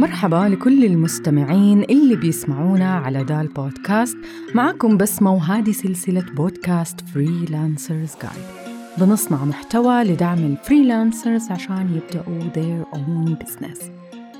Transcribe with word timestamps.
مرحبا 0.00 0.48
لكل 0.48 0.84
المستمعين 0.84 1.82
اللي 1.82 2.16
بيسمعونا 2.16 2.94
على 2.94 3.24
دال 3.24 3.48
بودكاست. 3.48 4.16
معكم 4.54 4.96
بسمة 4.96 5.34
وهذه 5.34 5.72
سلسلة 5.72 6.24
بودكاست 6.36 7.00
Freelancers 7.00 8.12
Guide 8.22 8.46
بنصنع 8.98 9.44
محتوى 9.44 10.04
لدعم 10.04 10.38
ال 10.38 10.47
freelancers 10.47 11.50
عشان 11.50 12.00
يبدأوا 12.00 12.40
their 12.40 12.96
own 12.96 13.44
business. 13.44 13.84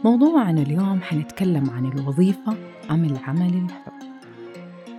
موضوعنا 0.05 0.63
اليوم 0.63 1.01
حنتكلم 1.03 1.71
عن 1.71 1.87
الوظيفة 1.87 2.57
أم 2.91 3.05
العمل 3.05 3.55
الحر. 3.55 3.93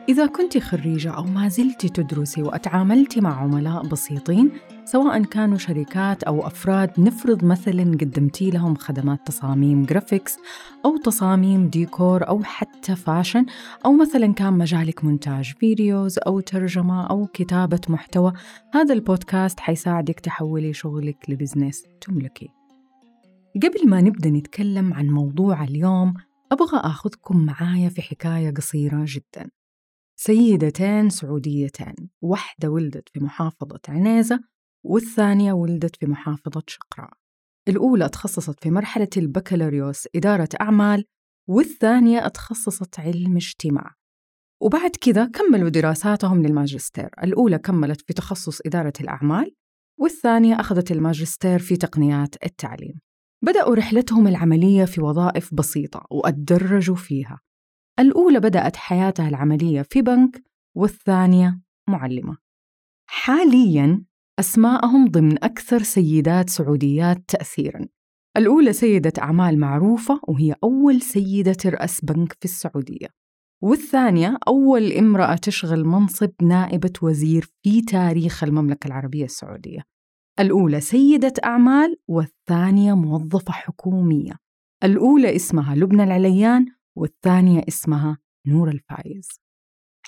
إذا 0.09 0.25
كنت 0.25 0.57
خريجة 0.57 1.11
أو 1.11 1.23
ما 1.23 1.47
زلت 1.47 1.85
تدرسي 1.85 2.41
وأتعاملت 2.41 3.19
مع 3.19 3.41
عملاء 3.41 3.87
بسيطين 3.87 4.51
سواء 4.91 5.23
كانوا 5.23 5.57
شركات 5.57 6.23
أو 6.23 6.47
أفراد 6.47 6.99
نفرض 6.99 7.45
مثلا 7.45 7.83
قدمتي 7.83 8.49
لهم 8.49 8.75
خدمات 8.75 9.27
تصاميم 9.27 9.85
graphics 9.85 10.37
أو 10.85 10.97
تصاميم 10.97 11.69
ديكور 11.69 12.27
أو 12.27 12.43
حتى 12.43 12.95
fashion 12.95 13.45
أو 13.85 13.93
مثلا 13.93 14.33
كان 14.33 14.53
مجالك 14.53 15.03
مونتاج 15.03 15.53
videos 15.59 16.19
أو 16.27 16.39
ترجمة 16.39 17.07
أو 17.07 17.27
كتابة 17.27 17.81
محتوى. 17.89 18.33
هذا 18.73 18.93
البودكاست 18.93 19.59
حيساعدك 19.59 20.19
تحولي 20.19 20.73
شغلك 20.73 21.29
ل 21.29 21.35
business 21.35 21.83
تملكي. 22.01 22.49
قبل 23.55 23.89
ما 23.89 24.01
نبدأ 24.01 24.29
نتكلم 24.29 24.93
عن 24.93 25.07
موضوع 25.07 25.63
اليوم 25.63 26.13
أبغى 26.51 26.79
أخذكم 26.79 27.45
معايا 27.45 27.89
في 27.89 28.01
حكاية 28.01 28.53
قصيرة 28.53 29.05
جدا. 29.07 29.49
سيدتين 30.15 31.09
سعوديتين 31.09 31.95
واحدة 32.21 32.69
ولدت 32.69 33.09
في 33.09 33.19
محافظة 33.19 33.79
عنيزة 33.89 34.39
والثانية 34.83 35.53
ولدت 35.53 35.95
في 35.95 36.05
محافظة 36.05 36.63
شقراء. 36.67 37.11
الأولى 37.67 38.09
تخصصت 38.09 38.59
في 38.59 38.71
مرحلة 38.71 39.09
البكالوريوس 39.17 40.07
إدارة 40.15 40.49
أعمال 40.61 41.05
والثانية 41.49 42.27
تخصصت 42.27 42.99
علم 42.99 43.35
اجتماع. 43.35 43.93
وبعد 44.61 44.91
كذا 45.01 45.25
كملوا 45.25 45.69
دراساتهم 45.69 46.41
للماجستير. 46.41 47.09
الأولى 47.23 47.59
كملت 47.59 48.01
في 48.01 48.13
تخصص 48.13 48.61
إدارة 48.65 48.93
الأعمال 49.01 49.55
والثانية 49.99 50.59
أخذت 50.59 50.91
الماجستير 50.91 51.59
في 51.59 51.77
تقنيات 51.77 52.35
التعليم. 52.45 52.99
بدأوا 53.41 53.75
رحلتهم 53.75 54.27
العملية 54.27 54.85
في 54.85 55.01
وظائف 55.01 55.53
بسيطة 55.53 56.05
وأتدرجوا 56.11 56.95
فيها. 56.95 57.39
الأولى 57.99 58.39
بدأت 58.39 58.75
حياتها 58.75 59.29
العملية 59.29 59.81
في 59.81 60.01
بنك 60.01 60.43
والثانية 60.75 61.61
معلمة. 61.89 62.37
حالياً 63.09 64.05
أسماءهم 64.39 65.07
ضمن 65.07 65.43
أكثر 65.43 65.83
سيدات 65.83 66.49
سعوديات 66.49 67.23
تأثيراً. 67.27 67.87
الأولى 68.37 68.73
سيدة 68.73 69.13
أعمال 69.19 69.59
معروفة 69.59 70.21
وهي 70.27 70.55
أول 70.63 71.01
سيدة 71.01 71.53
ترأس 71.53 72.05
بنك 72.05 72.33
في 72.39 72.45
السعودية. 72.45 73.07
والثانية 73.63 74.37
أول 74.47 74.91
امرأة 74.91 75.35
تشغل 75.35 75.85
منصب 75.85 76.31
نائبة 76.41 76.93
وزير 77.01 77.49
في 77.63 77.81
تاريخ 77.81 78.43
المملكة 78.43 78.87
العربية 78.87 79.25
السعودية. 79.25 79.83
الأولى 80.39 80.81
سيدة 80.81 81.33
أعمال 81.45 81.97
والثانية 82.07 82.93
موظفة 82.93 83.51
حكومية. 83.51 84.33
الأولى 84.83 85.35
اسمها 85.35 85.75
لبنى 85.75 86.03
العليان 86.03 86.65
والثانية 86.97 87.61
اسمها 87.67 88.17
نور 88.47 88.69
الفايز. 88.69 89.27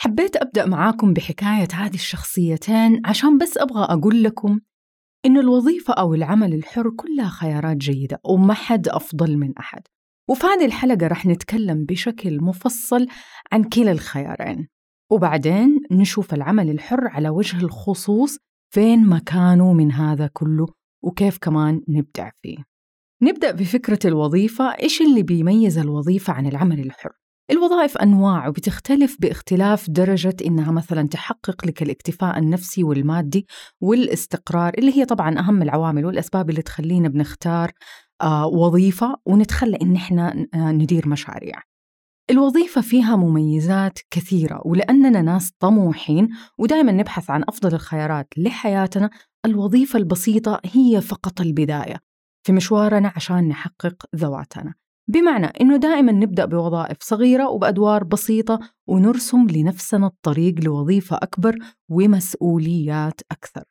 حبيت 0.02 0.36
أبدأ 0.36 0.66
معاكم 0.66 1.14
بحكاية 1.14 1.68
هذه 1.74 1.94
الشخصيتين 1.94 3.02
عشان 3.06 3.38
بس 3.38 3.58
أبغى 3.58 3.84
أقول 3.84 4.24
لكم 4.24 4.60
إن 5.26 5.38
الوظيفة 5.38 5.94
أو 5.94 6.14
العمل 6.14 6.54
الحر 6.54 6.90
كلها 6.90 7.30
خيارات 7.30 7.78
جيدة 7.78 8.22
وما 8.26 8.54
حد 8.54 8.88
أفضل 8.88 9.38
من 9.38 9.58
أحد. 9.58 9.82
وفي 10.30 10.48
هذه 10.48 10.66
الحلقة 10.66 11.08
رح 11.08 11.26
نتكلم 11.26 11.86
بشكل 11.86 12.44
مفصل 12.44 13.08
عن 13.52 13.64
كلا 13.64 13.92
الخيارين. 13.92 14.68
وبعدين 15.12 15.82
نشوف 15.92 16.34
العمل 16.34 16.70
الحر 16.70 17.08
على 17.08 17.30
وجه 17.30 17.58
الخصوص 17.58 18.38
فين 18.74 19.06
مكانه 19.06 19.74
من 19.74 19.92
هذا 19.92 20.28
كله 20.34 20.68
وكيف 21.04 21.38
كمان 21.38 21.82
نبدع 21.88 22.30
فيه. 22.42 22.58
نبدأ 23.22 23.52
بفكرة 23.52 24.00
الوظيفة 24.06 24.66
إيش 24.66 25.02
اللي 25.02 25.24
بيميز 25.24 25.78
الوظيفة 25.78 26.34
عن 26.34 26.48
العمل 26.48 26.80
الحر؟ 26.80 27.12
الوظائف 27.52 27.98
أنواع 27.98 28.48
وبتختلف 28.48 29.18
باختلاف 29.20 29.90
درجة 29.90 30.36
إنها 30.46 30.72
مثلا 30.72 31.08
تحقق 31.08 31.66
لك 31.66 31.82
الاكتفاء 31.82 32.40
النفسي 32.40 32.84
والمادي 32.84 33.48
والاستقرار 33.82 34.74
اللي 34.78 34.98
هي 34.98 35.06
طبعا 35.06 35.40
أهم 35.40 35.62
العوامل 35.62 36.06
والأسباب 36.06 36.50
اللي 36.50 36.62
تخلينا 36.62 37.10
بنختار 37.10 37.72
آه 38.22 38.48
وظيفة 38.48 39.16
ونتخلى 39.26 39.78
إن 39.82 39.96
إحنا 39.96 40.46
آه 40.54 40.72
ندير 40.72 41.08
مشاريع. 41.08 41.62
الوظيفة 42.32 42.82
فيها 42.82 43.16
مميزات 43.16 44.00
كثيرة 44.12 44.62
ولأننا 44.66 45.22
ناس 45.22 45.52
طموحين 45.60 46.30
ودائما 46.58 46.92
نبحث 46.92 47.30
عن 47.30 47.44
أفضل 47.48 47.74
الخيارات 47.74 48.28
لحياتنا 48.38 49.10
الوظيفة 49.46 50.00
البسيطة 50.00 50.62
هي 50.66 51.02
فقط 51.02 51.42
البداية 51.42 52.00
في 52.46 52.52
مشوارنا 52.52 53.14
عشان 53.16 53.48
نحقق 53.48 54.06
ذواتنا. 54.16 54.74
بمعنى 55.10 55.46
إنه 55.46 55.78
دائما 55.78 56.12
نبدأ 56.12 56.46
بوظائف 56.46 56.98
صغيرة 57.02 57.50
وبأدوار 57.50 58.04
بسيطة 58.04 58.60
ونرسم 58.88 59.48
لنفسنا 59.48 60.08
الطريق 60.08 60.56
لوظيفة 60.64 61.16
أكبر 61.16 61.56
ومسؤوليات 61.90 63.22
أكثر. 63.32 63.64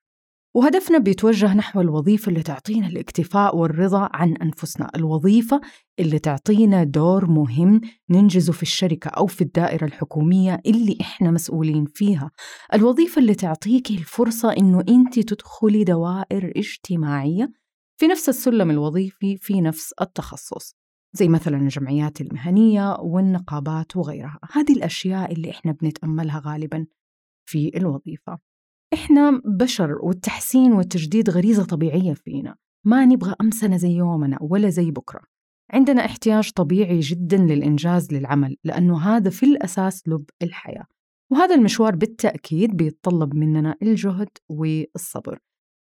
وهدفنا 0.55 0.99
بيتوجه 0.99 1.55
نحو 1.55 1.81
الوظيفة 1.81 2.31
اللي 2.31 2.43
تعطينا 2.43 2.87
الاكتفاء 2.87 3.57
والرضا 3.57 4.09
عن 4.13 4.37
أنفسنا 4.37 4.91
الوظيفة 4.97 5.61
اللي 5.99 6.19
تعطينا 6.19 6.85
دور 6.85 7.31
مهم 7.31 7.81
ننجزه 8.11 8.53
في 8.53 8.63
الشركة 8.63 9.09
أو 9.09 9.27
في 9.27 9.41
الدائرة 9.43 9.85
الحكومية 9.85 10.61
اللي 10.67 10.99
إحنا 11.01 11.31
مسؤولين 11.31 11.85
فيها. 11.85 12.31
الوظيفة 12.75 13.21
اللي 13.21 13.35
تعطيكي 13.35 13.95
الفرصة 13.95 14.53
إنه 14.53 14.85
أنت 14.89 15.19
تدخلي 15.19 15.85
دوائر 15.85 16.53
اجتماعية 16.57 17.53
في 18.01 18.07
نفس 18.07 18.29
السلم 18.29 18.71
الوظيفي 18.71 19.37
في 19.37 19.61
نفس 19.61 19.95
التخصص. 20.01 20.88
زي 21.13 21.29
مثلا 21.29 21.57
الجمعيات 21.57 22.21
المهنية 22.21 22.97
والنقابات 23.01 23.97
وغيرها. 23.97 24.39
هذه 24.53 24.73
الأشياء 24.73 25.33
اللي 25.33 25.51
إحنا 25.51 25.73
بنتأملها 25.73 26.43
غالبا 26.47 26.87
في 27.49 27.71
الوظيفة. 27.77 28.39
إحنا 28.95 29.41
بشر 29.45 29.99
والتحسين 30.03 30.73
والتجديد 30.73 31.31
غريزة 31.31 31.65
طبيعية 31.65 32.15
فينا. 32.15 32.57
ما 32.87 33.05
نبغى 33.05 33.35
أمسنا 33.41 33.77
زي 33.77 33.91
يومنا 33.91 34.39
ولا 34.41 34.69
زي 34.69 34.91
بكرة. 34.91 35.21
عندنا 35.73 36.05
احتياج 36.05 36.51
طبيعي 36.51 37.01
جدا 37.01 37.37
للإنجاز 37.37 38.13
للعمل 38.13 38.57
لأنه 38.65 38.99
هذا 39.01 39.31
في 39.31 39.47
الأساس 39.47 40.09
لب 40.09 40.25
الحياة. 40.43 40.87
وهذا 41.33 41.55
المشوار 41.55 41.97
بالتأكيد 41.97 42.77
بيتطلب 42.77 43.35
مننا 43.35 43.75
الجهد 43.83 44.29
والصبر. 44.49 45.39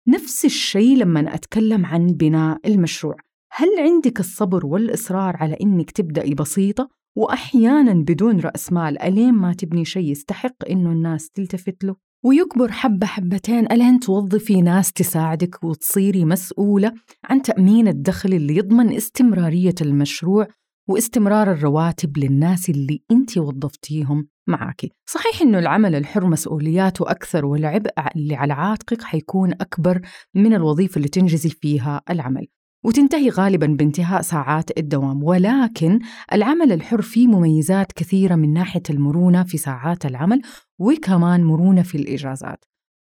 نفس 0.09 0.45
الشيء 0.45 0.97
لما 0.97 1.35
أتكلم 1.35 1.87
عن 1.87 2.07
بناء 2.07 2.61
المشروع. 2.69 3.17
هل 3.59 3.69
عندك 3.79 4.21
الصبر 4.21 4.67
والإصرار 4.67 5.37
على 5.37 5.57
إنك 5.63 5.91
تبدأي 5.91 6.35
بسيطة؟ 6.35 6.89
وأحيانا 7.17 7.93
بدون 7.93 8.41
رأس 8.41 8.73
مال 8.73 9.03
ألين 9.03 9.35
ما 9.35 9.53
تبني 9.53 9.85
شيء 9.85 10.11
يستحق 10.11 10.69
إنه 10.71 10.93
الناس 10.93 11.31
تلتفت 11.31 11.85
له؟ 11.85 11.97
ويكبر 12.25 12.73
حبة 12.73 13.07
حبتين 13.07 13.73
ألين 13.73 14.01
توظفي 14.01 14.63
ناس 14.63 14.93
تساعدك 14.93 15.65
وتصيري 15.65 16.25
مسؤولة 16.25 16.93
عن 17.25 17.43
تأمين 17.43 17.89
الدخل 17.89 18.33
اللي 18.33 18.57
يضمن 18.57 18.93
استمرارية 18.93 19.75
المشروع 19.81 20.49
واستمرار 20.89 21.53
الرواتب 21.53 22.19
للناس 22.19 22.71
اللي 22.71 23.03
أنت 23.11 23.39
وظفتيهم 23.39 24.29
معاكي 24.47 24.91
صحيح 25.07 25.43
أنه 25.43 25.59
العمل 25.59 25.95
الحر 25.95 26.27
مسؤولياته 26.27 27.11
أكثر 27.11 27.47
والعبء 27.47 27.91
اللي 28.17 28.35
على 28.35 28.53
عاتقك 28.53 29.03
حيكون 29.03 29.53
أكبر 29.53 30.01
من 30.35 30.55
الوظيفة 30.55 30.97
اللي 30.97 31.09
تنجزي 31.09 31.51
فيها 31.51 32.03
العمل. 32.11 32.47
وتنتهي 32.87 33.31
غالبا 33.31 33.67
بانتهاء 33.67 34.23
ساعات 34.23 34.79
الدوام. 34.79 35.23
ولكن 35.23 36.01
العمل 36.33 36.73
الحر 36.73 37.03
فيه 37.03 37.27
مميزات 37.27 37.93
كثيرة 37.93 38.35
من 38.35 38.53
ناحية 38.53 38.83
المرونة 38.91 39.43
في 39.43 39.59
ساعات 39.59 40.07
العمل 40.07 40.43
وكمان 40.79 41.45
مرونة 41.45 41.83
في 41.83 41.95
الإجازات. 41.99 42.65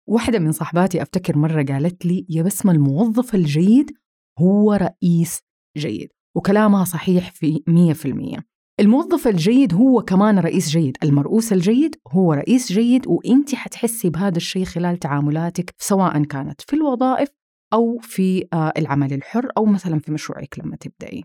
واحدة 0.08 0.38
من 0.38 0.52
صحباتي 0.52 1.02
أفتكر 1.02 1.38
مرة 1.38 1.62
قالت 1.62 2.06
لي 2.06 2.26
يا 2.28 2.42
بسمة 2.42 2.72
الموظف 2.72 3.34
الجيد 3.34 3.90
هو 4.38 4.72
رئيس 4.72 5.40
جيد 5.76 6.08
وكلامها 6.36 6.84
صحيح 6.84 7.30
في 7.32 7.62
مية 7.66 7.92
في 7.92 8.08
المية. 8.08 8.38
الموظف 8.80 9.28
الجيد 9.28 9.74
هو 9.74 10.02
كمان 10.02 10.38
رئيس 10.38 10.68
جيد 10.68 10.96
المرؤوس 11.02 11.52
الجيد 11.52 11.96
هو 12.08 12.32
رئيس 12.32 12.72
جيد 12.72 13.06
وانت 13.06 13.54
حتحسي 13.54 14.10
بهذا 14.10 14.36
الشيء 14.36 14.64
خلال 14.64 14.98
تعاملاتك 14.98 15.74
سواء 15.78 16.22
كانت 16.22 16.60
في 16.60 16.76
الوظائف 16.76 17.39
أو 17.72 17.98
في 17.98 18.46
العمل 18.78 19.12
الحر 19.12 19.48
أو 19.56 19.64
مثلا 19.64 19.98
في 20.00 20.12
مشروعك 20.12 20.58
لما 20.58 20.76
تبدأي. 20.76 21.24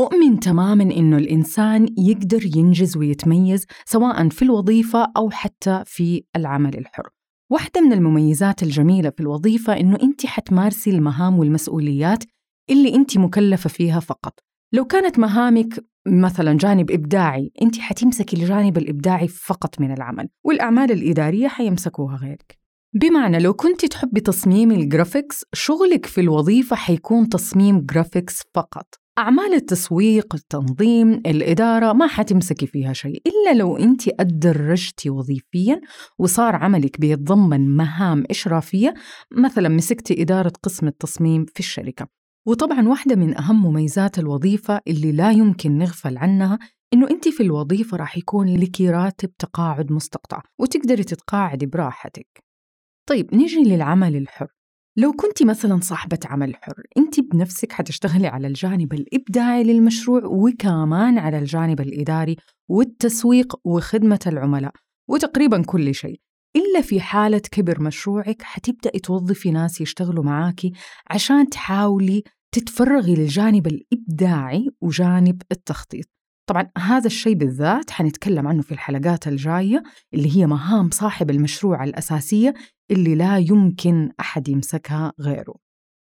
أؤمن 0.00 0.40
تماما 0.40 0.82
إنه 0.82 1.16
الإنسان 1.16 1.88
يقدر 1.98 2.56
ينجز 2.56 2.96
ويتميز 2.96 3.66
سواء 3.84 4.28
في 4.28 4.42
الوظيفة 4.42 5.12
أو 5.16 5.30
حتى 5.30 5.82
في 5.86 6.24
العمل 6.36 6.78
الحر. 6.78 7.08
واحدة 7.52 7.80
من 7.80 7.92
المميزات 7.92 8.62
الجميلة 8.62 9.10
في 9.10 9.20
الوظيفة 9.20 9.80
إنه 9.80 9.98
أنت 10.02 10.26
حتمارسي 10.26 10.90
المهام 10.90 11.38
والمسؤوليات 11.38 12.24
اللي 12.70 12.94
أنت 12.94 13.18
مكلفة 13.18 13.68
فيها 13.68 14.00
فقط. 14.00 14.40
لو 14.72 14.84
كانت 14.84 15.18
مهامك 15.18 15.84
مثلا 16.06 16.56
جانب 16.58 16.90
إبداعي 16.90 17.52
أنت 17.62 17.78
حتمسكي 17.78 18.36
الجانب 18.36 18.78
الإبداعي 18.78 19.28
فقط 19.28 19.80
من 19.80 19.92
العمل 19.92 20.28
والأعمال 20.44 20.92
الإدارية 20.92 21.48
حيمسكوها 21.48 22.16
غيرك. 22.16 22.58
بمعنى 22.94 23.38
لو 23.38 23.54
كنت 23.54 23.84
تحبي 23.84 24.20
تصميم 24.20 24.70
ال 24.70 24.78
graphics 24.78 25.44
شغلك 25.54 26.06
في 26.06 26.20
الوظيفة 26.20 26.76
حيكون 26.76 27.28
تصميم 27.28 27.80
graphics 27.80 28.42
فقط. 28.54 28.86
أعمال 29.18 29.54
التسويق، 29.54 30.34
التنظيم، 30.34 31.12
الإدارة 31.12 31.92
ما 31.92 32.06
حتمسكي 32.06 32.66
فيها 32.66 32.92
شيء 32.92 33.22
إلا 33.26 33.58
لو 33.58 33.76
أنت 33.76 34.02
أدرجتي 34.20 35.10
وظيفيا 35.10 35.80
وصار 36.18 36.56
عملك 36.56 37.00
بيتضمن 37.00 37.76
مهام 37.76 38.24
إشرافية 38.30 38.94
مثلا 39.32 39.68
مسكتي 39.68 40.22
إدارة 40.22 40.52
قسم 40.62 40.86
التصميم 40.86 41.44
في 41.44 41.60
الشركة. 41.60 42.06
وطبعا 42.46 42.88
واحدة 42.88 43.16
من 43.16 43.38
أهم 43.38 43.66
مميزات 43.66 44.18
الوظيفة 44.18 44.80
اللي 44.88 45.12
لا 45.12 45.30
يمكن 45.30 45.78
نغفل 45.78 46.18
عنها 46.18 46.58
إنه 46.94 47.10
أنت 47.10 47.28
في 47.28 47.42
الوظيفة 47.42 47.96
راح 47.96 48.18
يكون 48.18 48.56
لك 48.56 48.80
راتب 48.80 49.30
تقاعد 49.38 49.92
مستقطع 49.92 50.42
وتقدري 50.58 51.04
تتقاعدي 51.04 51.66
براحتك. 51.66 52.47
طيب 53.08 53.34
نيجي 53.34 53.62
للعمل 53.62 54.16
الحر. 54.16 54.48
لو 54.96 55.12
كنت 55.12 55.42
مثلا 55.42 55.80
صاحبة 55.80 56.18
عمل 56.24 56.56
حر 56.56 56.82
أنت 56.96 57.20
بنفسك 57.20 57.72
حتشتغلي 57.72 58.26
على 58.26 58.46
الجانب 58.46 58.92
الإبداعي 58.92 59.64
للمشروع 59.64 60.24
وكمان 60.24 61.18
على 61.18 61.38
الجانب 61.38 61.80
الإداري 61.80 62.36
والتسويق 62.70 63.54
وخدمة 63.64 64.18
العملاء 64.26 64.72
وتقريبا 65.08 65.62
كل 65.62 65.94
شيء. 65.94 66.20
إلا 66.56 66.80
في 66.80 67.00
حالة 67.00 67.38
كبر 67.38 67.82
مشروعك 67.82 68.42
حتبدأي 68.42 69.00
توظفي 69.00 69.50
ناس 69.50 69.80
يشتغلوا 69.80 70.24
معاكي 70.24 70.72
عشان 71.10 71.48
تحاولي 71.48 72.22
تتفرغي 72.54 73.14
للجانب 73.14 73.66
الإبداعي 73.66 74.70
وجانب 74.80 75.42
التخطيط. 75.52 76.06
طبعا 76.48 76.70
هذا 76.78 77.06
الشيء 77.06 77.34
بالذات 77.34 77.90
حنتكلم 77.90 78.48
عنه 78.48 78.62
في 78.62 78.72
الحلقات 78.72 79.28
الجاية 79.28 79.82
اللي 80.14 80.36
هي 80.36 80.46
مهام 80.46 80.90
صاحب 80.90 81.30
المشروع 81.30 81.84
الأساسية 81.84 82.54
اللي 82.90 83.14
لا 83.14 83.38
يمكن 83.38 84.10
أحد 84.20 84.48
يمسكها 84.48 85.12
غيره. 85.20 85.54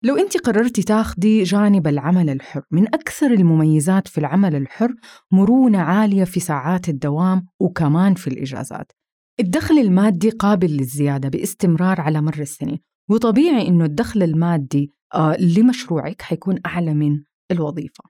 لو 0.03 0.15
أنت 0.15 0.37
قررتي 0.37 0.83
تاخدي 0.83 1.43
جانب 1.43 1.87
العمل 1.87 2.29
الحر 2.29 2.61
من 2.71 2.87
أكثر 2.87 3.31
المميزات 3.31 4.07
في 4.07 4.17
العمل 4.17 4.55
الحر 4.55 4.95
مرونة 5.31 5.79
عالية 5.79 6.23
في 6.23 6.39
ساعات 6.39 6.89
الدوام 6.89 7.45
وكمان 7.59 8.13
في 8.13 8.27
الإجازات. 8.27 8.91
الدخل 9.39 9.77
المادي 9.77 10.29
قابل 10.29 10.71
للزيادة 10.71 11.29
باستمرار 11.29 12.01
على 12.01 12.21
مر 12.21 12.39
السنين 12.39 12.79
وطبيعي 13.09 13.67
إنه 13.67 13.85
الدخل 13.85 14.23
المادي 14.23 14.91
آه 15.13 15.37
لمشروعك 15.39 16.21
حيكون 16.21 16.59
أعلى 16.65 16.93
من 16.93 17.23
الوظيفة. 17.51 18.03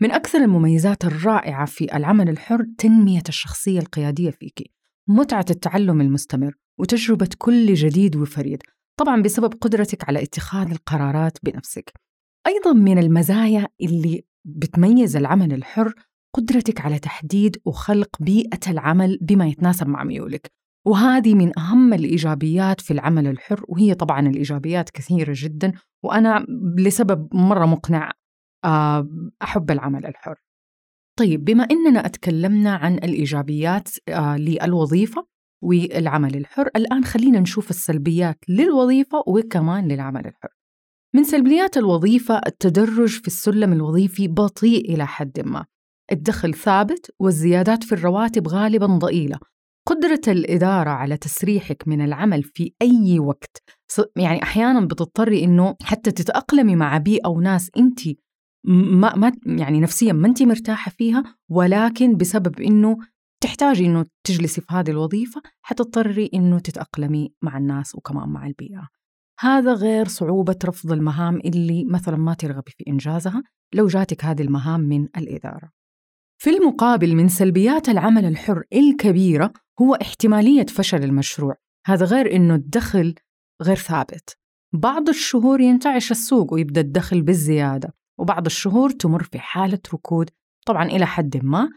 من 0.00 0.10
أكثر 0.10 0.38
المميزات 0.38 1.04
الرائعة 1.04 1.66
في 1.66 1.96
العمل 1.96 2.28
الحر 2.28 2.66
تنمية 2.78 3.22
الشخصية 3.28 3.80
القيادية 3.80 4.30
فيك 4.30 4.72
متعة 5.08 5.46
التعلم 5.50 6.00
المستمر 6.00 6.54
وتجربة 6.78 7.28
كل 7.38 7.74
جديد 7.74 8.16
وفريد 8.16 8.62
طبعا 8.98 9.22
بسبب 9.22 9.54
قدرتك 9.60 10.08
على 10.08 10.22
اتخاذ 10.22 10.70
القرارات 10.70 11.38
بنفسك. 11.42 11.92
أيضا 12.46 12.72
من 12.72 12.98
المزايا 12.98 13.68
اللي 13.80 14.24
بتميز 14.44 15.16
العمل 15.16 15.52
الحر 15.52 15.94
قدرتك 16.34 16.80
على 16.80 16.98
تحديد 16.98 17.56
وخلق 17.64 18.08
بيئة 18.20 18.70
العمل 18.70 19.18
بما 19.20 19.46
يتناسب 19.46 19.86
مع 19.86 20.04
ميولك. 20.04 20.50
وهذه 20.86 21.34
من 21.34 21.58
أهم 21.58 21.94
الإيجابيات 21.94 22.80
في 22.80 22.92
العمل 22.92 23.26
الحر 23.26 23.64
وهي 23.68 23.94
طبعا 23.94 24.28
الإيجابيات 24.28 24.90
كثيرة 24.90 25.32
جدا 25.36 25.72
وأنا 26.04 26.46
لسبب 26.78 27.28
مرة 27.34 27.66
مقنع 27.66 28.12
آه، 28.64 29.08
أحب 29.42 29.70
العمل 29.70 30.06
الحر. 30.06 30.34
طيب 31.18 31.44
بما 31.44 31.64
أننا 31.64 32.06
أتكلمنا 32.06 32.74
عن 32.74 32.94
الإيجابيات 32.94 33.88
آه، 34.08 34.36
للوظيفة 34.36 35.26
والعمل 35.62 36.36
الحر. 36.36 36.68
الآن 36.76 37.04
خلينا 37.04 37.40
نشوف 37.40 37.70
السلبيات 37.70 38.38
للوظيفة 38.48 39.22
وكمان 39.26 39.88
للعمل 39.88 40.26
الحر. 40.26 40.48
من 41.14 41.24
سلبيات 41.24 41.76
الوظيفة 41.76 42.40
التدرج 42.46 43.20
في 43.20 43.26
السلم 43.26 43.72
الوظيفي 43.72 44.28
بطيء 44.28 44.94
إلى 44.94 45.06
حد 45.06 45.40
ما. 45.40 45.66
الدخل 46.12 46.54
ثابت 46.54 47.10
والزيادات 47.20 47.84
في 47.84 47.92
الرواتب 47.92 48.48
غالبا 48.48 48.86
ضئيلة. 48.86 49.38
قدرة 49.88 50.20
الإدارة 50.28 50.90
على 50.90 51.16
تسريحك 51.16 51.88
من 51.88 52.00
العمل 52.00 52.42
في 52.42 52.72
أي 52.82 53.18
وقت. 53.18 53.62
يعني 54.16 54.42
أحيانا 54.42 54.80
بتضطري 54.80 55.44
إنه 55.44 55.76
حتى 55.82 56.10
تتأقلمي 56.10 56.76
مع 56.76 56.98
بيئة 56.98 57.28
وناس 57.28 57.70
أنت 57.76 58.00
ما, 58.64 59.14
ما 59.16 59.32
يعني 59.46 59.80
نفسيا 59.80 60.12
ما 60.12 60.26
أنت 60.26 60.42
مرتاحة 60.42 60.90
فيها 60.90 61.36
ولكن 61.48 62.16
بسبب 62.16 62.60
إنه 62.60 62.96
تحتاجي 63.40 63.86
إنه 63.86 64.06
تجلسي 64.24 64.60
في 64.60 64.66
هذه 64.70 64.90
الوظيفة 64.90 65.42
حتضطري 65.62 66.30
إنه 66.34 66.58
تتأقلمي 66.58 67.34
مع 67.42 67.56
الناس 67.58 67.94
وكمان 67.94 68.28
مع 68.28 68.46
البيئة. 68.46 68.88
هذا 69.40 69.72
غير 69.72 70.08
صعوبة 70.08 70.58
رفض 70.64 70.92
المهام 70.92 71.36
اللي 71.44 71.84
مثلا 71.84 72.16
ما 72.16 72.34
ترغبي 72.34 72.70
في 72.70 72.84
إنجازها 72.88 73.42
لو 73.74 73.86
جاتك 73.86 74.24
هذه 74.24 74.42
المهام 74.42 74.80
من 74.80 75.08
الإدارة. 75.16 75.70
في 76.40 76.50
المقابل 76.50 77.14
من 77.14 77.28
سلبيات 77.28 77.88
العمل 77.88 78.24
الحر 78.24 78.62
الكبيرة 78.72 79.52
هو 79.80 79.94
احتمالية 79.94 80.66
فشل 80.66 81.04
المشروع. 81.04 81.54
هذا 81.86 82.06
غير 82.06 82.36
إنه 82.36 82.54
الدخل 82.54 83.14
غير 83.62 83.76
ثابت. 83.76 84.38
بعض 84.74 85.08
الشهور 85.08 85.60
ينتعش 85.60 86.10
السوق 86.10 86.52
ويبدأ 86.52 86.80
الدخل 86.80 87.22
بالزيادة 87.22 87.94
وبعض 88.18 88.46
الشهور 88.46 88.90
تمر 88.90 89.22
في 89.22 89.38
حالة 89.38 89.78
ركود 89.94 90.30
طبعا 90.66 90.84
إلى 90.84 91.06
حد 91.06 91.44
ما 91.44 91.68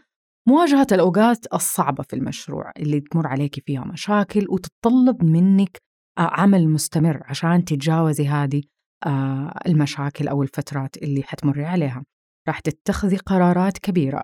مواجهة 0.48 0.86
الأوقات 0.92 1.46
الصعبة 1.54 2.02
في 2.02 2.16
المشروع 2.16 2.72
اللي 2.76 3.00
تمر 3.00 3.26
عليك 3.26 3.62
فيها 3.66 3.84
مشاكل 3.84 4.46
وتتطلب 4.48 5.24
منك 5.24 5.78
آه، 6.18 6.30
عمل 6.40 6.68
مستمر 6.68 7.20
عشان 7.24 7.64
تتجاوزي 7.64 8.28
هذه 8.28 8.62
آه، 9.06 9.60
المشاكل 9.66 10.28
أو 10.28 10.42
الفترات 10.42 10.96
اللي 10.96 11.22
حتمري 11.22 11.64
عليها. 11.64 12.04
راح 12.48 12.60
تتخذي 12.60 13.16
قرارات 13.16 13.78
كبيرة. 13.78 14.22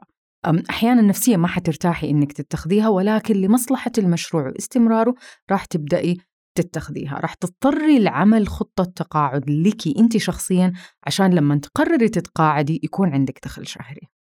أحيانا 0.70 1.03
نفسيا 1.03 1.37
ما 1.37 1.49
حترتاحي 1.49 2.11
إنك 2.11 2.32
تتخذيها 2.32 2.88
ولكن 2.88 3.35
لمصلحة 3.35 3.93
المشروع 3.99 4.47
واستمراره 4.47 5.14
راح 5.50 5.64
تبدأي 5.64 6.17
تتخذيها. 6.56 7.21
راح 7.21 7.35
تضطري 7.35 7.99
لعمل 7.99 8.49
خطة 8.49 8.85
تقاعد 8.85 9.50
لك 9.50 9.99
أنت 9.99 10.17
شخصيا 10.17 10.73
عشان 11.06 11.35
لما 11.35 11.57
تقرري 11.57 12.09
تتقاعدي 12.09 12.81
يكون 12.83 13.12
عندك 13.12 13.38
دخل 13.45 13.66
شهري. 13.66 14.18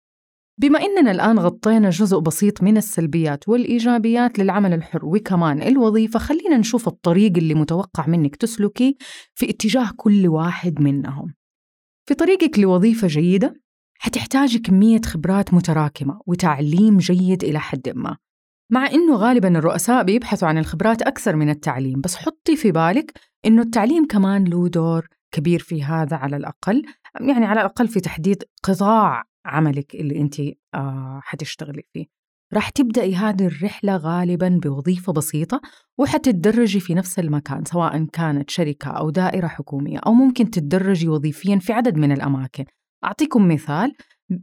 بما 0.59 0.79
أننا 0.79 1.11
الآن 1.11 1.39
غطينا 1.39 1.89
جزء 1.89 2.19
بسيط 2.19 2.63
من 2.63 2.77
السلبيات 2.77 3.49
والإيجابيات 3.49 4.39
للعمل 4.39 4.73
الحر 4.73 5.05
وكمان 5.05 5.61
الوظيفة 5.61 6.19
خلينا 6.19 6.57
نشوف 6.57 6.87
الطريق 6.87 7.37
اللي 7.37 7.53
متوقع 7.53 8.07
منك 8.07 8.35
تسلكي 8.35 8.97
في 9.35 9.49
اتجاه 9.49 9.89
كل 9.97 10.27
واحد 10.27 10.81
منهم. 10.81 11.33
في 12.05 12.13
طريقك 12.13 12.59
لوظيفة 12.59 13.07
جيدة 13.07 13.53
حتحتاجي 13.99 14.59
كمية 14.59 15.01
خبرات 15.01 15.53
متراكمة 15.53 16.21
وتعليم 16.25 16.97
جيد 16.97 17.43
إلى 17.43 17.59
حد 17.59 17.89
ما. 17.95 18.17
مع 18.71 18.87
إنه 18.87 19.15
غالبا 19.15 19.57
الرؤساء 19.57 20.03
بيبحثوا 20.03 20.47
عن 20.47 20.57
الخبرات 20.57 21.01
أكثر 21.01 21.35
من 21.35 21.49
التعليم 21.49 22.01
بس 22.01 22.15
حطي 22.15 22.55
في 22.55 22.71
بالك 22.71 23.11
إنه 23.45 23.61
التعليم 23.61 24.07
كمان 24.07 24.43
له 24.43 24.67
دور 24.67 25.07
كبير 25.31 25.59
في 25.59 25.83
هذا 25.83 26.17
على 26.17 26.37
الأقل 26.37 26.83
يعني 27.21 27.45
على 27.45 27.59
الأقل 27.61 27.87
في 27.87 27.99
تحديد 27.99 28.43
قطاع 28.63 29.23
عملك 29.47 29.95
اللي 29.95 30.21
أنت 30.21 30.39
آه 30.73 31.19
حتشتغلي 31.23 31.83
فيه. 31.93 32.05
راح 32.53 32.69
تبدأي 32.69 33.15
هذه 33.15 33.45
الرحلة 33.45 33.97
غالبا 33.97 34.59
بوظيفة 34.63 35.13
بسيطة 35.13 35.61
وحتتدرجي 35.97 36.79
في 36.79 36.93
نفس 36.93 37.19
المكان 37.19 37.65
سواء 37.65 38.05
كانت 38.05 38.49
شركة 38.49 38.89
أو 38.91 39.09
دائرة 39.09 39.47
حكومية 39.47 39.99
أو 39.99 40.13
ممكن 40.13 40.51
تتدرجي 40.51 41.07
وظيفيا 41.09 41.59
في 41.59 41.73
عدد 41.73 41.97
من 41.97 42.11
الأماكن. 42.11 42.65
أعطيكم 43.03 43.47
مثال 43.47 43.93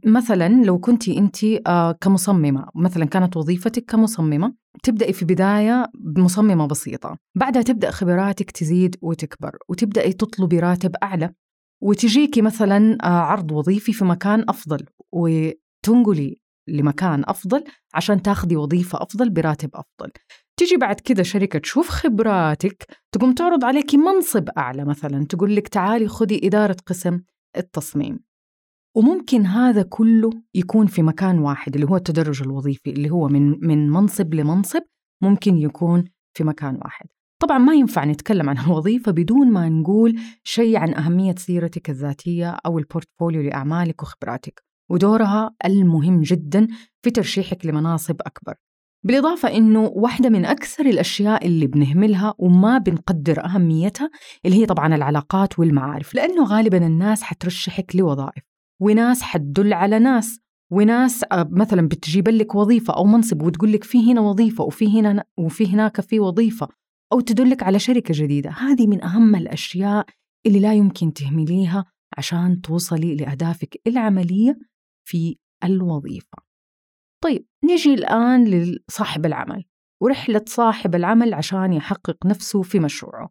مثلا 0.05 0.63
لو 0.63 0.79
كنت 0.79 1.09
أنت 1.09 1.43
آه، 1.67 1.91
كمصممة 1.91 2.67
مثلا 2.75 3.05
كانت 3.05 3.37
وظيفتك 3.37 3.85
كمصممة 3.85 4.53
تبدأي 4.83 5.13
في 5.13 5.25
بداية 5.25 5.91
بمصممة 5.99 6.67
بسيطة 6.67 7.17
بعدها 7.35 7.61
تبدأ 7.61 7.91
خبراتك 7.91 8.51
تزيد 8.51 8.95
وتكبر 9.01 9.57
وتبدأي 9.69 10.13
تطلبي 10.13 10.59
راتب 10.59 10.95
أعلى. 11.03 11.33
وتجيكي 11.81 12.41
مثلا 12.41 12.97
آه، 13.03 13.07
عرض 13.07 13.51
وظيفي 13.51 13.93
في 13.93 14.05
مكان 14.05 14.45
أفضل 14.49 14.85
وتنقلي 15.11 16.41
لمكان 16.67 17.23
أفضل 17.27 17.63
عشان 17.93 18.21
تاخذي 18.21 18.55
وظيفة 18.55 19.01
أفضل 19.01 19.29
براتب 19.29 19.69
أفضل. 19.73 20.11
تيجي 20.57 20.77
بعد 20.77 20.99
كده 20.99 21.23
شركة 21.23 21.59
تشوف 21.59 21.89
خبراتك 21.89 22.85
تقوم 23.11 23.33
تعرض 23.33 23.65
عليك 23.65 23.95
منصب 23.95 24.49
أعلى 24.57 24.85
مثلا 24.85 25.25
تقول 25.25 25.55
لك 25.55 25.67
تعالي 25.67 26.07
خذي 26.07 26.47
إدارة 26.47 26.77
قسم 26.85 27.21
التصميم. 27.57 28.19
وممكن 28.97 29.45
هذا 29.45 29.83
كله 29.83 30.29
يكون 30.55 30.87
في 30.87 31.01
مكان 31.01 31.39
واحد 31.39 31.75
اللي 31.75 31.87
هو 31.87 31.95
التدرج 31.95 32.41
الوظيفي 32.41 32.89
اللي 32.89 33.09
هو 33.09 33.27
من 33.27 33.67
من 33.67 33.89
منصب 33.89 34.33
لمنصب 34.33 34.81
ممكن 35.23 35.57
يكون 35.57 36.03
في 36.37 36.43
مكان 36.43 36.79
واحد. 36.83 37.05
طبعا 37.39 37.57
ما 37.57 37.73
ينفع 37.73 38.05
نتكلم 38.05 38.49
عن 38.49 38.57
الوظيفة 38.57 39.11
بدون 39.11 39.51
ما 39.51 39.69
نقول 39.69 40.19
شيء 40.43 40.77
عن 40.77 40.93
أهمية 40.93 41.35
سيرتك 41.37 41.89
الذاتية 41.89 42.57
أو 42.65 42.79
البورتفوليو 42.79 43.41
لأعمالك 43.41 44.03
وخبراتك 44.03 44.63
ودورها 44.91 45.55
المهم 45.65 46.21
جدا 46.21 46.67
في 47.01 47.11
ترشيحك 47.11 47.65
لمناصب 47.65 48.15
أكبر. 48.21 48.55
بالإضافة 49.05 49.57
إنه 49.57 49.91
واحدة 49.95 50.29
من 50.29 50.45
أكثر 50.45 50.85
الأشياء 50.85 51.47
اللي 51.47 51.67
بنهملها 51.67 52.33
وما 52.37 52.77
بنقدر 52.77 53.45
أهميتها 53.45 54.09
اللي 54.45 54.57
هي 54.57 54.65
طبعا 54.65 54.95
العلاقات 54.95 55.59
والمعارف 55.59 56.15
لأنه 56.15 56.43
غالبا 56.43 56.87
الناس 56.87 57.23
حترشحك 57.23 57.95
لوظائف 57.95 58.43
وناس 58.81 59.21
حتدل 59.21 59.73
على 59.73 59.99
ناس 59.99 60.39
وناس 60.71 61.23
آه، 61.31 61.49
مثلا 61.51 61.87
بتجيب 61.87 62.27
لك 62.27 62.55
وظيفة 62.55 62.93
أو 62.93 63.03
منصب 63.03 63.41
وتقول 63.41 63.71
لك 63.71 63.83
في 63.83 64.11
هنا 64.11 64.21
وظيفة 64.21 64.63
وفي 64.63 64.99
هنا 64.99 65.23
وفي 65.37 65.73
هناك 65.73 66.01
في 66.01 66.19
وظيفة. 66.19 66.67
أو 67.13 67.19
تدلك 67.19 67.63
على 67.63 67.79
شركة 67.79 68.13
جديدة. 68.17 68.49
هذه 68.49 68.87
من 68.87 69.03
أهم 69.03 69.35
الأشياء 69.35 70.05
اللي 70.45 70.59
لا 70.59 70.73
يمكن 70.73 71.13
تهمليها 71.13 71.85
عشان 72.17 72.61
توصلي 72.61 73.15
لأهدافك 73.15 73.81
العملية 73.87 74.59
في 75.07 75.37
الوظيفة. 75.63 76.37
طيب 77.23 77.45
نجي 77.63 77.93
الآن 77.93 78.45
لصاحب 78.45 79.25
العمل 79.25 79.65
ورحلة 80.01 80.41
صاحب 80.47 80.95
العمل 80.95 81.33
عشان 81.33 81.73
يحقق 81.73 82.25
نفسه 82.25 82.61
في 82.61 82.79
مشروعه. 82.79 83.29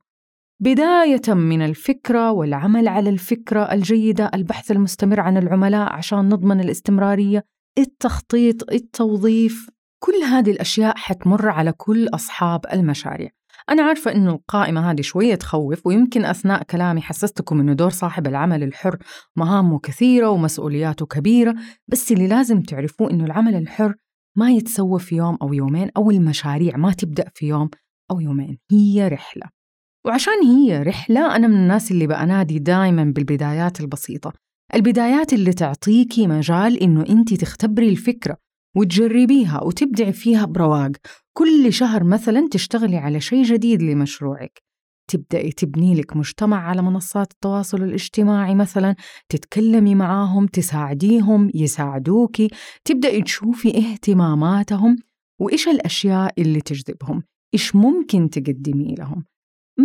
بداية 0.62 1.34
من 1.34 1.62
الفكرة 1.62 2.32
والعمل 2.32 2.88
على 2.88 3.10
الفكرة 3.10 3.72
الجيدة 3.72 4.30
البحث 4.34 4.70
المستمر 4.70 5.20
عن 5.20 5.36
العملاء 5.36 5.92
عشان 5.92 6.28
نضمن 6.28 6.60
الاستمرارية 6.60 7.44
التخطيط 7.78 8.72
التوظيف 8.72 9.70
كل 10.02 10.24
هذه 10.24 10.50
الأشياء 10.50 10.96
حتمر 10.96 11.48
على 11.48 11.72
كل 11.72 12.08
أصحاب 12.08 12.60
المشاريع. 12.72 13.30
أنا 13.70 13.82
عارفة 13.82 14.12
إنه 14.12 14.30
القائمة 14.30 14.90
هذه 14.90 15.00
شوية 15.00 15.34
تخوف 15.34 15.86
ويمكن 15.86 16.24
أثناء 16.24 16.62
كلامي 16.62 17.00
حسستكم 17.00 17.60
إنه 17.60 17.72
دور 17.72 17.90
صاحب 17.90 18.26
العمل 18.26 18.62
الحر 18.62 18.98
مهامه 19.36 19.78
كثيرة 19.78 20.28
ومسؤولياته 20.28 21.06
كبيرة 21.06 21.54
بس 21.88 22.12
اللي 22.12 22.26
لازم 22.26 22.60
تعرفوه 22.60 23.10
إنه 23.10 23.24
العمل 23.24 23.54
الحر 23.54 23.94
ما 24.36 24.50
يتسوى 24.50 24.98
في 24.98 25.16
يوم 25.16 25.38
أو 25.42 25.52
يومين 25.52 25.90
أو 25.96 26.10
المشاريع 26.10 26.76
ما 26.76 26.92
تبدأ 26.92 27.30
في 27.34 27.46
يوم 27.46 27.70
أو 28.10 28.20
يومين 28.20 28.58
هي 28.70 29.08
رحلة. 29.08 29.46
وعشان 30.06 30.42
هي 30.42 30.82
رحلة 30.82 31.36
أنا 31.36 31.46
من 31.46 31.54
الناس 31.54 31.90
اللي 31.90 32.06
بأنادي 32.06 32.58
دائما 32.58 33.04
بالبدايات 33.04 33.80
البسيطة. 33.80 34.32
البدايات 34.74 35.32
اللي 35.32 35.52
تعطيكي 35.52 36.26
مجال 36.26 36.82
إنه 36.82 37.04
أنت 37.08 37.34
تختبري 37.34 37.88
الفكرة 37.88 38.36
وتجربيها 38.76 39.62
وتبدعي 39.62 40.12
فيها 40.12 40.44
برواق. 40.44 40.92
كل 41.36 41.72
شهر 41.72 42.04
مثلا 42.04 42.48
تشتغلي 42.50 42.96
على 42.96 43.20
شيء 43.20 43.42
جديد 43.42 43.82
لمشروعك. 43.82 44.62
تبدأي 45.10 45.52
تبني 45.52 45.94
لك 45.94 46.16
مجتمع 46.16 46.68
على 46.68 46.82
منصات 46.82 47.32
التواصل 47.32 47.82
الاجتماعي 47.82 48.54
مثلا 48.54 48.94
تتكلمي 49.28 49.94
معاهم 49.94 50.46
تساعديهم 50.46 51.50
يساعدوكي 51.54 52.48
تبدأي 52.84 53.22
تشوفي 53.22 53.78
اهتماماتهم. 53.78 54.96
وإيش 55.40 55.68
الأشياء 55.68 56.40
اللي 56.40 56.60
تجذبهم؟ 56.60 57.22
إيش 57.54 57.76
ممكن 57.76 58.30
تقدمي 58.30 58.94
لهم؟ 58.98 59.24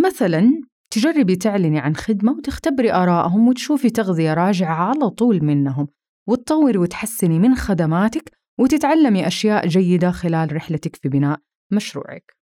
مثلا 0.04 0.62
تجربي 0.90 1.36
تعلني 1.36 1.78
عن 1.78 1.96
خدمة 1.96 2.32
وتختبري 2.32 2.92
آرائهم 2.92 3.48
وتشوفي 3.48 3.90
تغذية 3.90 4.34
راجعة 4.34 4.74
على 4.74 5.10
طول 5.10 5.44
منهم. 5.44 5.88
وتطوري 6.28 6.78
وتحسني 6.78 7.38
من 7.38 7.54
خدماتك 7.54 8.39
وتتعلمي 8.60 9.26
أشياء 9.26 9.66
جيدة 9.66 10.10
خلال 10.10 10.56
رحلتك 10.56 10.96
في 10.96 11.08
بناء 11.08 11.38
مشروعك. 11.70 12.36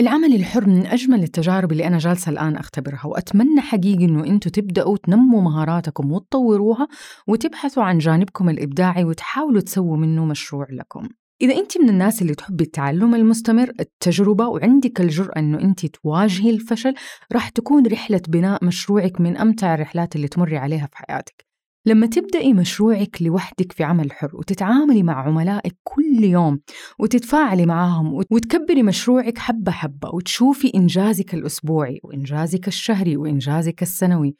العمل 0.00 0.34
الحر 0.34 0.66
من 0.66 0.86
أجمل 0.86 1.22
التجارب 1.22 1.72
اللي 1.72 1.86
أنا 1.86 1.98
جالسة 1.98 2.30
الآن 2.30 2.56
أختبرها 2.56 3.06
وأتمنى 3.06 3.60
حقيقي 3.60 4.04
أنه 4.04 4.24
أنتوا 4.26 4.52
تبدأوا 4.52 4.96
تنموا 4.96 5.42
مهاراتكم 5.42 6.12
وتطوروها 6.12 6.88
وتبحثوا 7.26 7.82
عن 7.82 7.98
جانبكم 7.98 8.48
الإبداعي 8.48 9.04
وتحاولوا 9.04 9.60
تسووا 9.60 9.96
منه 9.96 10.24
مشروع 10.24 10.66
لكم. 10.70 11.08
إذا 11.40 11.56
أنت 11.56 11.78
من 11.78 11.88
الناس 11.88 12.22
اللي 12.22 12.34
تحبي 12.34 12.64
التعلم 12.64 13.14
المستمر 13.14 13.72
التجربة 13.80 14.48
وعندك 14.48 15.00
الجرأة 15.00 15.38
أنه 15.38 15.60
أنت 15.60 15.86
تواجهي 15.86 16.50
الفشل 16.50 16.94
راح 17.32 17.48
تكون 17.48 17.86
رحلة 17.86 18.22
بناء 18.28 18.64
مشروعك 18.64 19.20
من 19.20 19.36
أمتع 19.36 19.74
الرحلات 19.74 20.16
اللي 20.16 20.28
تمري 20.28 20.56
عليها 20.56 20.86
في 20.86 20.96
حياتك. 20.96 21.47
لما 21.88 22.06
تبدأي 22.06 22.52
مشروعك 22.52 23.22
لوحدك 23.22 23.72
في 23.72 23.84
عمل 23.84 24.12
حر 24.12 24.36
وتتعاملي 24.36 25.02
مع 25.02 25.26
عملائك 25.26 25.76
كل 25.84 26.24
يوم 26.24 26.60
وتتفاعلي 26.98 27.66
معاهم 27.66 28.14
وتكبري 28.14 28.82
مشروعك 28.82 29.38
حبة 29.38 29.72
حبة 29.72 30.08
وتشوفي 30.14 30.72
إنجازك 30.74 31.34
الأسبوعي 31.34 32.00
وإنجازك 32.04 32.68
الشهري 32.68 33.16
وإنجازك 33.16 33.82
السنوي 33.82 34.36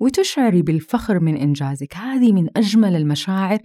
وتشعري 0.00 0.62
بالفخر 0.62 1.20
من 1.20 1.36
إنجازك. 1.36 1.96
هذه 1.96 2.32
من 2.32 2.48
أجمل 2.56 2.96
المشاعر 2.96 3.58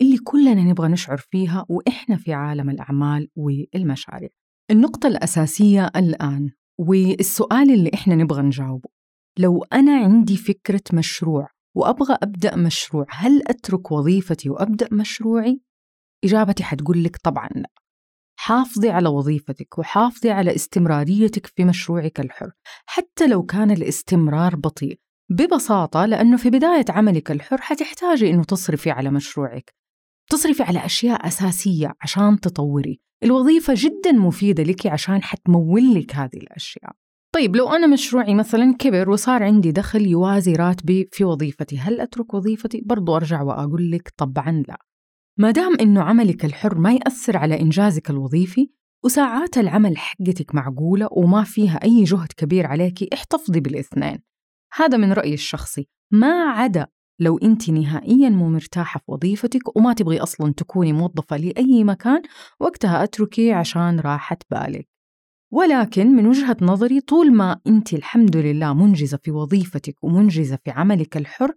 اللي 0.00 0.18
كلنا 0.18 0.62
نبغى 0.62 0.88
نشعر 0.88 1.16
فيها 1.16 1.64
وإحنا 1.68 2.16
في 2.16 2.32
عالم 2.32 2.70
الأعمال 2.70 3.28
والمشاريع. 3.36 4.28
النقطة 4.70 5.06
الأساسية 5.06 5.90
الآن 5.96 6.50
والسؤال 6.78 7.70
اللي 7.70 7.90
إحنا 7.94 8.14
نبغى 8.14 8.42
نجاوبه. 8.42 8.88
لو 9.38 9.64
أنا 9.72 9.96
عندي 9.96 10.36
فكرة 10.36 10.82
مشروع 10.92 11.55
وأبغى 11.76 12.18
أبدأ 12.22 12.56
مشروع. 12.56 13.06
هل 13.10 13.42
أترك 13.46 13.92
وظيفتي 13.92 14.50
وأبدأ 14.50 14.88
مشروعي؟ 14.92 15.60
إجابتي 16.24 16.64
حتقول 16.64 17.04
لك 17.04 17.16
طبعا 17.16 17.48
لا. 17.48 17.70
حافظي 18.38 18.90
على 18.90 19.08
وظيفتك 19.08 19.78
وحافظي 19.78 20.30
على 20.30 20.54
استمراريتك 20.54 21.46
في 21.46 21.64
مشروعك 21.64 22.20
الحر 22.20 22.50
حتى 22.86 23.26
لو 23.26 23.42
كان 23.42 23.70
الاستمرار 23.70 24.56
بطيء 24.56 25.00
ببساطة 25.30 26.06
لأنه 26.06 26.36
في 26.36 26.50
بداية 26.50 26.84
عملك 26.88 27.30
الحر 27.30 27.60
حتحتاجي 27.60 28.30
أنه 28.30 28.44
تصرفي 28.44 28.90
على 28.90 29.10
مشروعك. 29.10 29.74
تصرفي 30.30 30.62
على 30.62 30.84
أشياء 30.84 31.26
أساسية 31.26 31.94
عشان 32.00 32.40
تطوري. 32.40 33.00
الوظيفة 33.22 33.74
جدا 33.76 34.12
مفيدة 34.12 34.62
لك 34.62 34.86
عشان 34.86 35.22
حتمول 35.22 35.94
لك 35.94 36.14
هذه 36.14 36.36
الأشياء. 36.36 36.92
طيب 37.36 37.56
لو 37.56 37.68
أنا 37.68 37.86
مشروعي 37.86 38.34
مثلا 38.34 38.74
كبر 38.78 39.10
وصار 39.10 39.42
عندي 39.42 39.72
دخل 39.72 40.06
يوازي 40.06 40.52
راتبي 40.52 41.08
في 41.12 41.24
وظيفتي 41.24 41.78
هل 41.78 42.00
أترك 42.00 42.34
وظيفتي؟ 42.34 42.82
برضو 42.86 43.16
أرجع 43.16 43.42
وأقول 43.42 43.90
لك 43.90 44.12
طبعا 44.16 44.62
لا. 44.68 44.78
ما 45.38 45.50
دام 45.50 45.76
إنه 45.80 46.02
عملك 46.02 46.44
الحر 46.44 46.78
ما 46.78 46.92
يأثر 46.92 47.36
على 47.36 47.60
إنجازك 47.60 48.10
الوظيفي 48.10 48.70
وساعات 49.04 49.58
العمل 49.58 49.98
حقتك 49.98 50.54
معقولة 50.54 51.08
وما 51.12 51.44
فيها 51.44 51.80
أي 51.84 52.04
جهد 52.04 52.32
كبير 52.36 52.66
عليك 52.66 53.14
احتفظي 53.14 53.60
بالاثنين. 53.60 54.18
هذا 54.72 54.96
من 54.96 55.12
رأيي 55.12 55.34
الشخصي. 55.34 55.88
ما 56.10 56.50
عدا 56.50 56.86
لو 57.20 57.38
أنت 57.38 57.70
نهائيا 57.70 58.28
مو 58.28 58.48
مرتاحة 58.48 58.98
في 58.98 59.12
وظيفتك 59.12 59.76
وما 59.76 59.92
تبغي 59.92 60.18
أصلا 60.18 60.52
تكوني 60.52 60.92
موظفة 60.92 61.36
لأي 61.36 61.84
مكان 61.84 62.22
وقتها 62.60 63.04
أتركي 63.04 63.52
عشان 63.52 64.00
راحة 64.00 64.38
بالك. 64.50 64.95
ولكن 65.52 66.06
من 66.06 66.26
وجهة 66.26 66.56
نظري 66.62 67.00
طول 67.00 67.32
ما 67.32 67.60
أنت 67.66 67.94
الحمد 67.94 68.36
لله 68.36 68.74
منجزة 68.74 69.18
في 69.22 69.30
وظيفتك 69.30 70.04
ومنجزة 70.04 70.58
في 70.64 70.70
عملك 70.70 71.16
الحر 71.16 71.54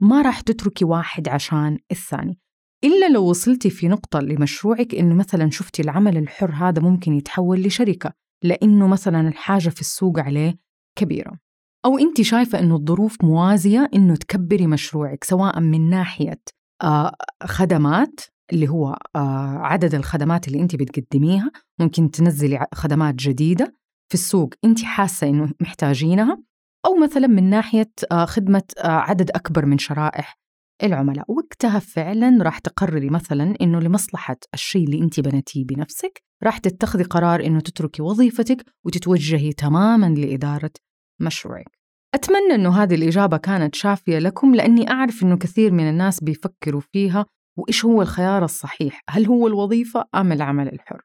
ما 0.00 0.22
راح 0.22 0.40
تتركي 0.40 0.84
واحد 0.84 1.28
عشان 1.28 1.78
الثاني. 1.90 2.38
إلا 2.84 3.08
لو 3.08 3.30
وصلتي 3.30 3.70
في 3.70 3.88
نقطة 3.88 4.20
لمشروعك 4.20 4.94
إنه 4.94 5.14
مثلا 5.14 5.50
شفتي 5.50 5.82
العمل 5.82 6.16
الحر 6.16 6.52
هذا 6.54 6.82
ممكن 6.82 7.12
يتحول 7.14 7.62
لشركة 7.62 8.12
لأنه 8.44 8.88
مثلا 8.88 9.28
الحاجة 9.28 9.68
في 9.68 9.80
السوق 9.80 10.18
عليه 10.18 10.58
كبيرة. 10.98 11.38
أو 11.84 11.98
أنت 11.98 12.20
شايفة 12.20 12.58
إنه 12.58 12.76
الظروف 12.76 13.24
موازية 13.24 13.90
إنه 13.94 14.16
تكبري 14.16 14.66
مشروعك 14.66 15.24
سواء 15.24 15.60
من 15.60 15.90
ناحية 15.90 16.40
آه 16.82 17.14
خدمات 17.42 18.20
اللي 18.52 18.68
هو 18.68 18.98
آه 19.16 19.58
عدد 19.58 19.94
الخدمات 19.94 20.48
اللي 20.48 20.60
أنت 20.60 20.76
بتقدميها. 20.76 21.50
ممكن 21.80 22.10
تنزلي 22.10 22.66
خدمات 22.74 23.14
جديدة 23.14 23.74
في 24.08 24.14
السوق 24.14 24.54
أنت 24.64 24.82
حاسة 24.84 25.28
إنه 25.28 25.52
محتاجينها. 25.60 26.42
أو 26.86 26.96
مثلا 26.96 27.26
من 27.26 27.50
ناحية 27.50 27.92
آه 28.12 28.24
خدمة 28.24 28.62
آه 28.78 28.88
عدد 28.88 29.30
أكبر 29.30 29.66
من 29.66 29.78
شرائح 29.78 30.38
العملاء. 30.82 31.24
وقتها 31.32 31.78
فعلا 31.78 32.38
راح 32.42 32.58
تقرري 32.58 33.10
مثلا 33.10 33.54
إنه 33.60 33.80
لمصلحة 33.80 34.36
الشيء 34.54 34.84
اللي 34.84 34.98
انت 34.98 35.20
بنتيه 35.20 35.64
بنفسك 35.64 36.22
راح 36.44 36.58
تتخذي 36.58 37.02
قرار 37.04 37.46
إنه 37.46 37.60
تتركي 37.60 38.02
وظيفتك 38.02 38.64
وتتوجهي 38.84 39.52
تماما 39.52 40.06
لإدارة 40.06 40.70
مشروعك. 41.20 41.82
أتمنى 42.14 42.54
أنه 42.54 42.82
هذه 42.82 42.94
الإجابة 42.94 43.36
كانت 43.36 43.74
شافية 43.74 44.18
لكم 44.18 44.54
لأني 44.54 44.90
أعرف 44.90 45.22
أنه 45.22 45.36
كثير 45.36 45.72
من 45.72 45.88
الناس 45.88 46.24
بيفكروا 46.24 46.80
فيها 46.80 47.26
وإيش 47.56 47.84
هو 47.84 48.02
الخيار 48.02 48.44
الصحيح؟ 48.44 49.02
هل 49.10 49.26
هو 49.26 49.46
الوظيفة 49.46 50.04
أم 50.14 50.32
العمل 50.32 50.68
الحر؟ 50.68 51.02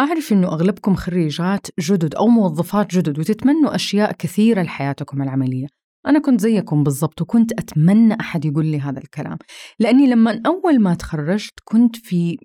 أعرف 0.00 0.32
أنه 0.32 0.48
أغلبكم 0.48 0.94
خريجات 0.94 1.66
جدد 1.80 2.14
أو 2.14 2.26
موظفات 2.26 2.94
جدد 2.94 3.18
وتتمنوا 3.18 3.74
أشياء 3.74 4.12
كثيرة 4.12 4.62
لحياتكم 4.62 5.22
العملية. 5.22 5.66
أنا 6.06 6.18
كنت 6.18 6.40
زيكم 6.40 6.82
بالضبط 6.84 7.22
وكنت 7.22 7.52
أتمنى 7.52 8.20
أحد 8.20 8.44
يقول 8.44 8.66
لي 8.66 8.80
هذا 8.80 8.98
الكلام. 8.98 9.38
لأني 9.78 10.06
لما 10.06 10.42
أول 10.46 10.80
ما 10.80 10.94
تخرجت 10.94 11.54
كنت 11.64 11.96
في 11.96 12.38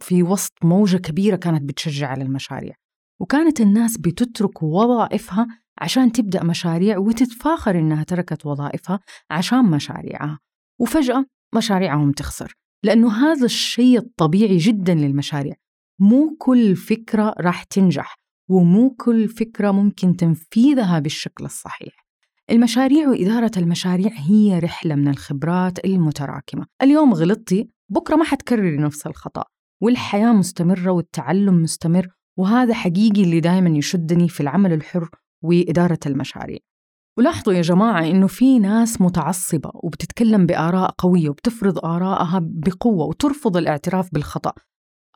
في 0.00 0.22
وسط 0.22 0.52
موجة 0.64 0.96
كبيرة 0.96 1.36
كانت 1.36 1.62
بتشجع 1.62 2.08
على 2.08 2.22
المشاريع. 2.24 2.74
وكانت 3.20 3.60
الناس 3.60 3.98
بتترك 3.98 4.62
وظائفها 4.62 5.46
عشان 5.78 6.12
تبدأ 6.12 6.44
مشاريع 6.44 6.98
وتتفاخر 6.98 7.78
إنها 7.78 8.04
تركت 8.04 8.46
وظائفها 8.46 9.00
عشان 9.30 9.64
مشاريعها. 9.64 10.38
وفجأة 10.80 11.24
مشاريعهم 11.54 12.12
تخسر. 12.12 12.54
لأنه 12.84 13.12
هذا 13.12 13.44
الشيء 13.44 13.98
الطبيعي 13.98 14.56
جدا 14.56 14.94
للمشاريع. 14.94 15.54
مو 16.00 16.36
كل 16.38 16.76
فكرة 16.76 17.34
راح 17.40 17.62
تنجح 17.62 18.14
ومو 18.50 18.90
كل 18.90 19.28
فكرة 19.28 19.70
ممكن 19.70 20.16
تنفيذها 20.16 20.98
بالشكل 20.98 21.44
الصحيح. 21.44 22.06
المشاريع 22.50 23.08
وإدارة 23.08 23.50
المشاريع 23.56 24.10
هي 24.14 24.58
رحلة 24.58 24.94
من 24.94 25.08
الخبرات 25.08 25.84
المتراكمة. 25.84 26.66
اليوم 26.82 27.14
غلطتي 27.14 27.68
بكرة 27.88 28.16
ما 28.16 28.24
حتكرري 28.24 28.76
نفس 28.76 29.06
الخطأ. 29.06 29.44
والحياة 29.80 30.32
مستمرة 30.32 30.90
والتعلم 30.90 31.62
مستمر 31.62 32.08
وهذا 32.38 32.74
حقيقي 32.74 33.22
اللي 33.22 33.40
دائما 33.40 33.78
يشدني 33.78 34.28
في 34.28 34.40
العمل 34.40 34.72
الحر 34.72 35.08
وإدارة 35.42 35.98
المشاريع. 36.06 36.58
ولاحظوا 37.18 37.54
يا 37.54 37.62
جماعة 37.62 38.04
إنه 38.04 38.26
في 38.26 38.58
ناس 38.58 39.00
متعصبة 39.00 39.70
وبتتكلم 39.74 40.46
بآراء 40.46 40.94
قوية 40.98 41.28
وبتفرض 41.28 41.84
آراءها 41.84 42.40
بقوة 42.42 43.06
وترفض 43.06 43.56
الاعتراف 43.56 44.08
بالخطأ 44.12 44.52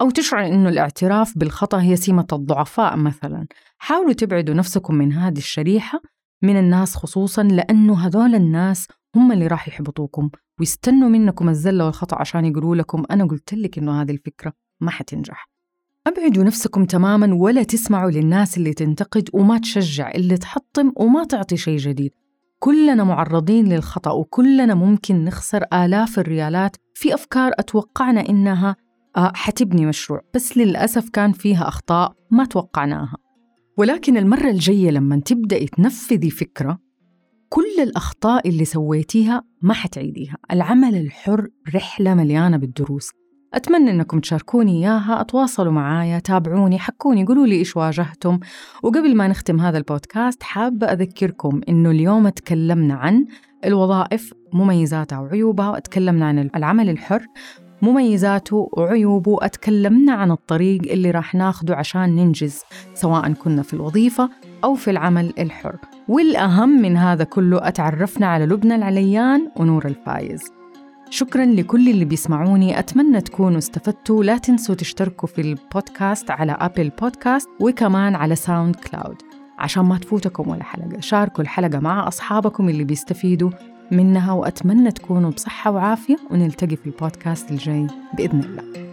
أو 0.00 0.10
تشعر 0.10 0.46
إنه 0.46 0.68
الاعتراف 0.68 1.38
بالخطأ 1.38 1.80
هي 1.82 1.96
سمة 1.96 2.26
الضعفاء 2.32 2.96
مثلا. 2.96 3.46
حاولوا 3.78 4.12
تبعدوا 4.12 4.54
نفسكم 4.54 4.94
من 4.94 5.12
هذه 5.12 5.38
الشريحة 5.38 6.02
من 6.42 6.56
الناس 6.58 6.94
خصوصا 6.96 7.42
لأنه 7.42 8.06
هذول 8.06 8.34
الناس 8.34 8.86
هم 9.16 9.32
اللي 9.32 9.46
راح 9.46 9.68
يحبطوكم 9.68 10.30
ويستنوا 10.60 11.08
منكم 11.08 11.48
الزلة 11.48 11.84
والخطأ 11.84 12.20
عشان 12.20 12.44
يقولوا 12.44 12.76
لكم 12.76 13.04
أنا 13.10 13.24
قلت 13.26 13.54
لك 13.54 13.78
إنه 13.78 14.02
هذه 14.02 14.10
الفكرة 14.10 14.52
ما 14.80 14.90
حتنجح. 14.90 15.47
أبعدوا 16.08 16.44
نفسكم 16.44 16.84
تماما 16.84 17.34
ولا 17.34 17.62
تسمعوا 17.62 18.10
للناس 18.10 18.58
اللي 18.58 18.74
تنتقد 18.74 19.28
وما 19.32 19.58
تشجع 19.58 20.10
اللي 20.10 20.36
تحطم 20.36 20.92
وما 20.96 21.24
تعطي 21.24 21.56
شيء 21.56 21.78
جديد. 21.78 22.10
كلنا 22.58 23.04
معرضين 23.04 23.68
للخطأ 23.68 24.10
وكلنا 24.10 24.74
ممكن 24.74 25.24
نخسر 25.24 25.64
آلاف 25.72 26.18
الريالات 26.18 26.76
في 26.94 27.14
أفكار 27.14 27.52
أتوقعنا 27.58 28.28
إنها 28.28 28.76
آه، 29.16 29.32
حتبني 29.34 29.86
مشروع 29.86 30.20
بس 30.34 30.58
للأسف 30.58 31.08
كان 31.08 31.32
فيها 31.32 31.68
أخطاء 31.68 32.12
ما 32.30 32.44
توقعناها. 32.44 33.16
ولكن 33.78 34.16
المرة 34.16 34.50
الجاية 34.50 34.90
لما 34.90 35.20
تبدأي 35.20 35.66
تنفذي 35.66 36.30
فكرة 36.30 36.78
كل 37.48 37.82
الأخطاء 37.82 38.48
اللي 38.48 38.64
سويتيها 38.64 39.42
ما 39.62 39.74
حتعيديها. 39.74 40.36
العمل 40.52 40.96
الحر 40.96 41.48
رحلة 41.74 42.14
مليانة 42.14 42.56
بالدروس. 42.56 43.10
أتمنى 43.54 43.90
أنكم 43.90 44.20
تشاركوني 44.20 44.72
إياها 44.72 45.20
أتواصلوا 45.20 45.72
معايا 45.72 46.18
تابعوني 46.18 46.78
حكوني 46.78 47.24
قولوا 47.24 47.46
لي 47.46 47.54
إيش 47.54 47.76
واجهتم. 47.76 48.38
وقبل 48.82 49.16
ما 49.16 49.28
نختم 49.28 49.60
هذا 49.60 49.78
البودكاست 49.78 50.42
حابة 50.42 50.86
أذكركم 50.86 51.60
أنه 51.68 51.90
اليوم 51.90 52.28
تكلمنا 52.28 52.94
عن 52.94 53.26
الوظائف 53.64 54.34
مميزاتها 54.52 55.18
وعيوبها 55.18 55.70
وتكلمنا 55.70 56.26
عن 56.26 56.50
العمل 56.56 56.90
الحر 56.90 57.26
مميزاته 57.82 58.68
وعيوبه 58.72 59.38
أتكلمنا 59.42 60.12
عن 60.12 60.30
الطريق 60.30 60.92
اللي 60.92 61.10
راح 61.10 61.34
ناخده 61.34 61.76
عشان 61.76 62.16
ننجز 62.16 62.62
سواء 62.94 63.32
كنا 63.32 63.62
في 63.62 63.74
الوظيفة 63.74 64.30
أو 64.64 64.74
في 64.74 64.90
العمل 64.90 65.32
الحر. 65.38 65.76
والأهم 66.08 66.82
من 66.82 66.96
هذا 66.96 67.24
كله 67.24 67.68
أتعرفنا 67.68 68.26
على 68.26 68.46
لبنى 68.46 68.74
العليان 68.74 69.50
ونور 69.56 69.86
الفايز. 69.86 70.57
شكرا 71.10 71.44
لكل 71.44 71.88
اللي 71.88 72.04
بيسمعوني. 72.04 72.78
أتمنى 72.78 73.20
تكونوا 73.20 73.58
استفدتوا. 73.58 74.24
لا 74.24 74.38
تنسوا 74.38 74.74
تشتركوا 74.74 75.28
في 75.28 75.40
البودكاست 75.40 76.30
على 76.30 76.52
Apple 76.52 76.90
Podcast 77.00 77.48
وكمان 77.60 78.14
على 78.14 78.36
SoundCloud 78.36 79.22
عشان 79.58 79.84
ما 79.84 79.98
تفوتكم 79.98 80.48
ولا 80.50 80.62
حلقة. 80.62 81.00
شاركوا 81.00 81.42
الحلقة 81.42 81.78
مع 81.78 82.08
أصحابكم 82.08 82.68
اللي 82.68 82.84
بيستفيدوا 82.84 83.50
منها 83.90 84.32
وأتمنى 84.32 84.90
تكونوا 84.90 85.30
بصحة 85.30 85.70
وعافية 85.70 86.16
ونلتقي 86.30 86.76
في 86.76 86.86
البودكاست 86.86 87.50
الجاي 87.50 87.86
بإذن 88.16 88.40
الله. 88.40 88.87